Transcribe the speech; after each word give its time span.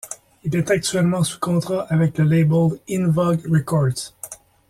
Il 0.43 0.55
est 0.55 0.71
actuellement 0.71 1.23
sous 1.23 1.37
contrat 1.39 1.85
avec 1.91 2.17
le 2.17 2.23
label 2.23 2.79
InVogue 2.89 3.45
Records. 3.47 4.15